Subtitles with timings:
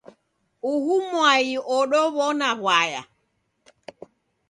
[0.71, 3.01] Uhu mwai odow'ona w'aya.